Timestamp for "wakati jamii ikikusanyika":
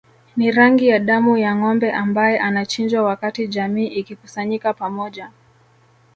3.03-4.73